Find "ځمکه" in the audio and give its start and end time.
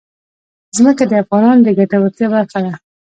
0.77-1.03